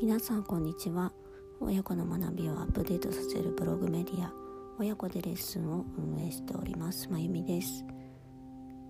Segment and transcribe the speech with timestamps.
[0.00, 1.12] 皆さんこんにちは。
[1.60, 4.32] 親子の学びをアップデートさせるブログメディア
[4.78, 7.84] 親子でレッスンを運営しておりますまゆみです。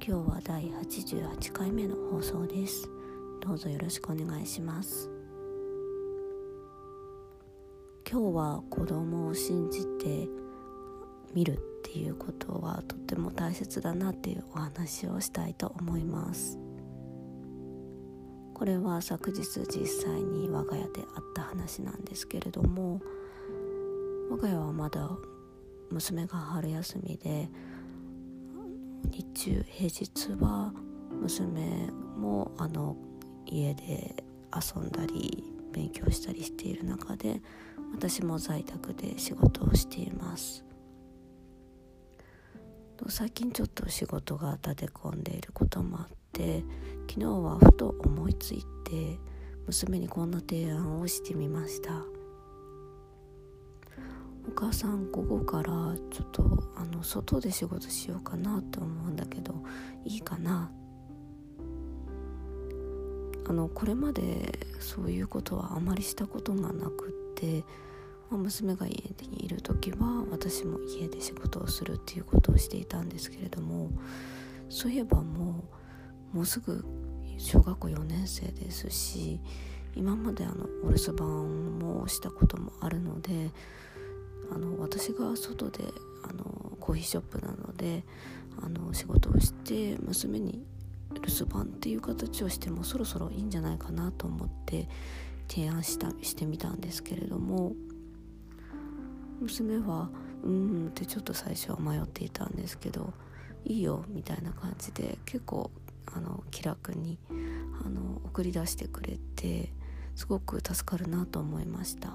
[0.00, 2.88] 今日は第88回目の放送です。
[3.40, 5.10] どうぞよろしくお願いします。
[8.08, 10.28] 今日は子供を信じて
[11.34, 16.69] 見るっていうことはとっても大切だなっていうお話をしたいと思います。
[18.60, 23.00] これは昨日実際に我が家であった話なんですけれども
[24.30, 25.08] 我が家はまだ
[25.90, 27.48] 娘が春休みで
[29.10, 30.74] 日中平日は
[31.22, 32.98] 娘もあの
[33.46, 34.14] 家で
[34.54, 37.40] 遊んだり勉強したりしている中で
[37.94, 40.66] 私も在宅で仕事をしています。
[43.08, 46.06] 最近ちょっと仕事が立て込んでいることもあっ
[46.40, 46.64] て
[47.08, 49.18] 昨日はふと思いついて
[49.66, 52.04] 娘にこんな提案をしてみました。
[54.48, 55.64] お母さん午後から
[56.10, 59.54] ちょっとあの外で仕事しようかなと思うんだけど
[60.04, 60.70] いいかな？
[63.46, 67.64] あのこれまでそういうことはあまりしたことがなくって
[68.30, 68.94] まあ、娘が家
[69.28, 73.90] にいる時は私も家で仕事をするっていうことをしていたんですけれども
[74.68, 75.79] そういえばもう
[76.32, 76.84] もうすぐ
[77.38, 79.40] 小学校4年生ですし
[79.96, 83.50] 今まであのお留守番もしたこともあるので
[84.52, 85.84] あの私が外で
[86.28, 88.04] あのコーヒーショップなので
[88.62, 90.64] あの仕事をして娘に
[91.14, 94.88] 留守番っていう形をしてもそろそろいいんじゃないかなと思って
[95.48, 97.72] 提案したしてみたんですけれども
[99.40, 100.10] 娘は
[100.44, 103.12] 「うん」ってちょっと最初は迷っていたんですけど
[103.64, 105.70] 「いいよ」みたいな感じで結構
[106.06, 107.18] あの気楽に
[107.84, 109.72] あの送り出してくれて
[110.14, 112.12] すごく助かるなと思いました。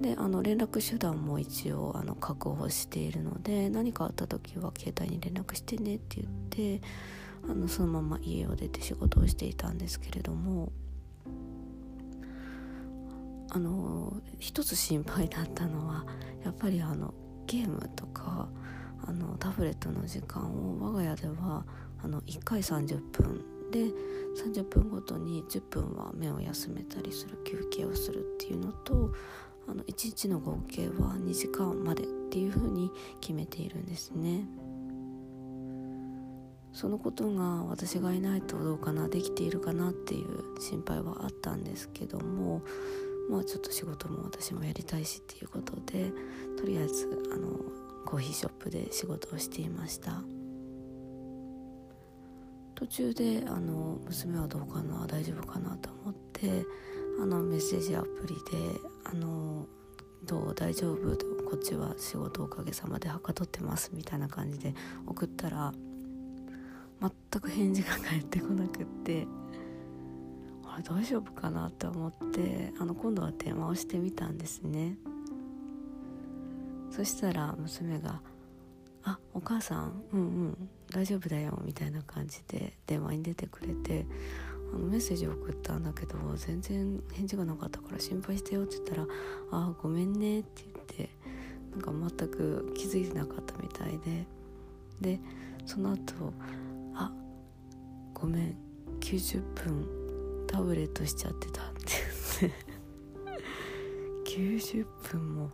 [0.00, 6.80] であの連絡手段も一応あの確保しているので何かあった時は携帯に連絡してねって言って
[7.48, 10.72] あのそのまま家を出て仕事をしていたんですけれども
[13.50, 16.06] あの一つ心配だったのは
[16.44, 17.12] やっぱりあの
[17.46, 18.48] ゲームとか
[19.06, 21.64] あのタブレットの時間を我が家では
[22.02, 23.86] あの1回30分で
[24.36, 29.12] 30分ごとに10分は目を休めたりする休憩をするっていうのと
[29.68, 32.90] あの1日の合計は2時間までっていうふうに
[33.20, 34.46] 決めているんですね。
[36.72, 42.62] そのことが私がいないとどうかなできているかなっていう心配はあったんですけども
[43.28, 46.12] まあちょっと仕事も私もやりたいしっていうことで
[46.56, 47.48] とりあえずあの
[48.10, 50.20] コーヒーショップで仕事をしていました
[52.74, 56.66] 途中であの娘はどうかな大丈夫かなと思って
[57.22, 59.68] あのメッセージアプリで「あの
[60.24, 61.16] どう大丈夫?」
[61.48, 64.74] こっちは仕事おかげさまではかどってますみたいな感じで
[65.06, 65.72] 送ったら
[67.00, 69.28] 全く返事が返ってこなくって
[70.64, 74.96] あれ大丈夫かなと思ってあの今度は電話をしてみたんですね
[76.90, 78.20] そしたら娘が
[79.02, 84.06] 「あお母さんうんうん大丈夫だよ」みたいな感じで電話に出てくれて
[84.74, 89.06] あのメッセージを送ったんだけど全然返事がなかったから心配してよって言ったら
[89.50, 91.10] 「あごめんね」って言って
[91.72, 94.26] なんか全く気づいてなかったみたいで。
[95.00, 95.18] で
[95.64, 96.32] その後
[96.94, 97.10] あ
[98.12, 98.56] ごめん
[99.00, 101.80] 90分タブレットしちゃってたって
[102.40, 102.70] 言って。
[104.30, 105.50] 90分も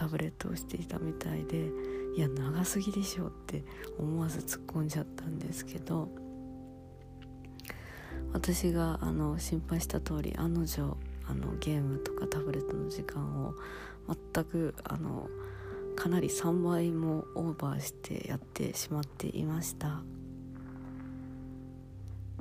[0.00, 1.68] タブレットをしていたみたいで
[2.16, 3.62] いや長すぎでしょって
[3.98, 6.08] 思わず突っ込んじゃったんですけど
[8.32, 10.96] 私があの心配した通り案の定
[11.26, 13.54] あのゲームとかタブレットの時間を
[14.08, 15.28] 全くあの
[15.96, 20.00] かなり3倍もオーバーしてやってしまっていました。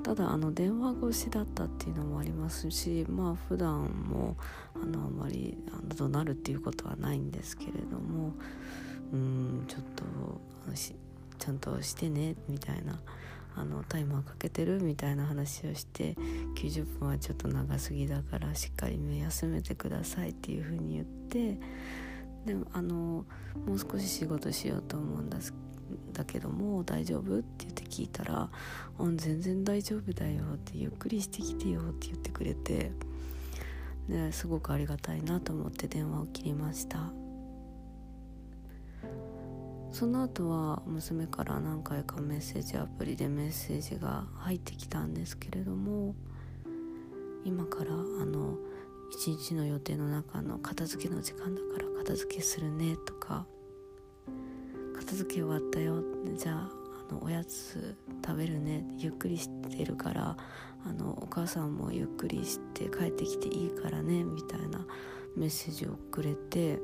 [0.01, 4.37] ただあの電話越しだったっていうのもありますしまあ普段も
[4.75, 8.33] あのあまりあの怒鳴るっていうことはないんですけれども
[9.11, 10.03] うんちょっと
[10.67, 12.99] あのちゃんとしてねみたいな
[13.55, 16.15] あのタイマーかけてるみたいな話をして
[16.55, 21.59] 90分はちょっと長すぎだからしっかり目休めてくださいっていうふうに言って
[22.45, 23.25] でもあの
[23.65, 25.53] もう少し仕事しようと思うんです
[26.13, 28.49] だけども大丈夫?」って言って聞いたら
[28.99, 32.91] 「うん全然大丈夫だよ」って「ゆっくりしてきてよ」って言ってくれて
[34.07, 37.11] ですごくありがたいなと思って電話を切りました
[39.91, 46.15] その後は娘から何回かメッセージアプリでメッセージが入ってきたんですけれども
[47.43, 47.95] 今からあ
[48.25, 48.57] の
[49.11, 53.45] 一日の予定の中の片付けの時間だから片付けするねとか
[55.09, 56.03] 片付け終わったよ。
[56.37, 56.69] じゃあ
[57.09, 58.85] あのおやつ食べるね。
[58.99, 60.37] ゆっくりしてるから
[60.85, 64.85] あのお母さんもゆっくりして帰ってきていいからねみたいな
[65.35, 66.79] メッセージをくれて。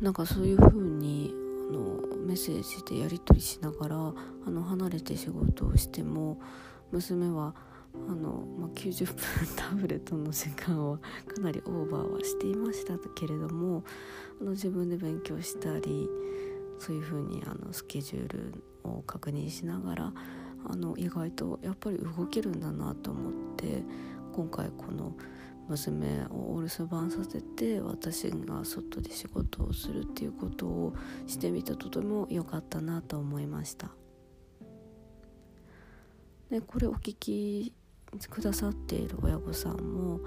[0.00, 1.34] なんかそういう風に
[1.68, 6.40] あのメッセージでやり取りしながらあの離れて仕事をしても
[6.92, 7.54] 娘は
[7.94, 9.16] あの、まあ、90分
[9.56, 13.84] タブレットの時間はかなりオーバーはしていましたけれども
[14.40, 16.08] あの自分で勉強したり
[16.78, 20.12] そういうふうにあのスケジュールを確認しながら
[20.64, 23.82] あの意外とやっぱり動けるんだなと思って
[24.32, 25.14] 今回この
[25.68, 30.94] 娘をお留守番させて私が外で仕事をするっていうことを
[31.26, 33.90] してみたとても良かったなと思いました。
[36.50, 37.72] でこれお聞き
[38.28, 40.20] くださっている親御さんも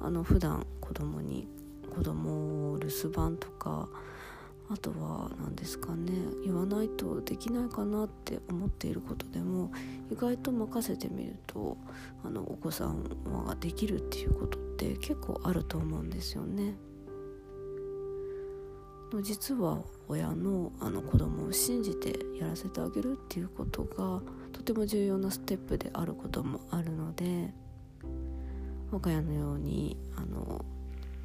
[0.00, 1.48] あの普段子供に
[1.94, 3.88] 子供を留守番とか
[4.70, 6.12] あとは何ですかね
[6.44, 9.70] 言わないとできないかなって思っていることでも
[10.10, 11.76] 意外と任せてみると
[12.24, 13.02] あのお子さん
[13.46, 16.74] ができるっていうことって結構あると思うんですよね。
[19.22, 19.78] 実は
[20.08, 24.20] 親のあの子供を信じてやらせてあげるっていうことが
[24.54, 27.52] とても重要なステップであることもあるので
[28.90, 30.64] 我が家のようにあの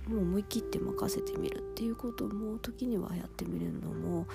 [0.07, 4.25] もう思い切って任せてみるっていうことも時にはやってみるのも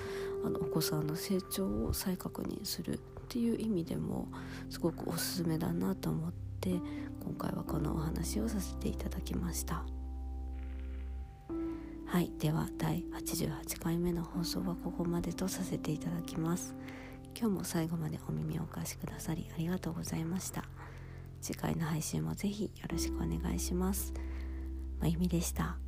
[0.45, 2.97] あのお子さんの成長を再確認するっ
[3.27, 4.29] ていう意味でも
[4.69, 6.31] すごくおすすめだなと思っ
[6.61, 9.83] て今回はこのお話をさせていただきました。
[12.05, 16.73] はいでは第88回目の放送はここまでとさせていただきます。
[17.37, 20.63] 今日も最後までお耳をお貸しくださりありがとうございました
[21.41, 24.13] 次回の配信もぜひよろしくお願いします
[24.99, 25.84] まゆみでした。